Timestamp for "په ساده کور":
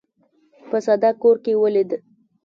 0.69-1.37